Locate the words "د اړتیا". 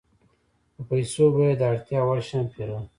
1.57-1.99